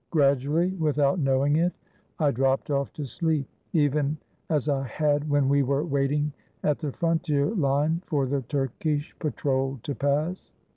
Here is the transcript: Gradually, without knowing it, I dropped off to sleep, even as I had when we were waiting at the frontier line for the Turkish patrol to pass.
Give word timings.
Gradually, 0.09 0.71
without 0.77 1.19
knowing 1.19 1.57
it, 1.57 1.73
I 2.17 2.31
dropped 2.31 2.71
off 2.71 2.91
to 2.93 3.05
sleep, 3.05 3.47
even 3.71 4.17
as 4.49 4.67
I 4.67 4.81
had 4.87 5.29
when 5.29 5.47
we 5.47 5.61
were 5.61 5.85
waiting 5.85 6.33
at 6.63 6.79
the 6.79 6.91
frontier 6.91 7.45
line 7.51 8.01
for 8.07 8.25
the 8.25 8.41
Turkish 8.41 9.15
patrol 9.19 9.79
to 9.83 9.93
pass. 9.93 10.53